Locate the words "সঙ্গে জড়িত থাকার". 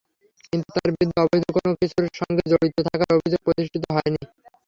2.19-3.09